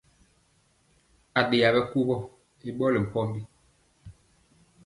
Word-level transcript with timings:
Aɗeya 1.39 1.69
bikuwɔ 1.75 2.15
i 2.67 2.69
ɓɔli 2.77 2.99
mpɔmbi. 3.05 3.41